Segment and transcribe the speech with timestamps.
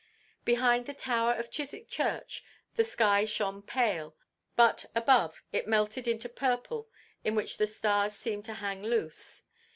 [0.45, 2.43] Behind the tower of Chiswick Church
[2.75, 4.15] the sky shone pale,
[4.55, 6.89] but, above, it melted into purple
[7.23, 9.43] in which the stars seemed to hang loose.